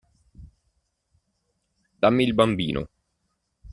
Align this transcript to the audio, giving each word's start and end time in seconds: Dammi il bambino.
Dammi 1.99 2.23
il 2.23 2.33
bambino. 2.33 2.89